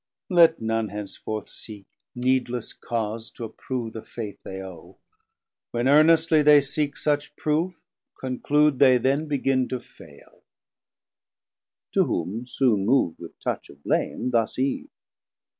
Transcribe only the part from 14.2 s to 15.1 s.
thus Eve.